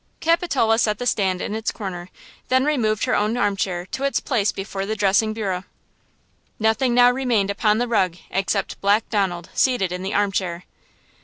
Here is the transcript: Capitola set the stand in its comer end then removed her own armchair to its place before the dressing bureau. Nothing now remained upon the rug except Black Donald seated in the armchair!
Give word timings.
Capitola 0.19 0.79
set 0.79 0.97
the 0.97 1.05
stand 1.05 1.41
in 1.43 1.53
its 1.53 1.69
comer 1.69 1.99
end 1.99 2.09
then 2.47 2.65
removed 2.65 3.03
her 3.05 3.13
own 3.15 3.37
armchair 3.37 3.85
to 3.85 4.03
its 4.03 4.19
place 4.19 4.51
before 4.51 4.83
the 4.83 4.95
dressing 4.95 5.31
bureau. 5.31 5.63
Nothing 6.57 6.95
now 6.95 7.11
remained 7.11 7.51
upon 7.51 7.77
the 7.77 7.87
rug 7.87 8.17
except 8.31 8.81
Black 8.81 9.07
Donald 9.11 9.51
seated 9.53 9.91
in 9.91 10.01
the 10.01 10.15
armchair! 10.15 10.63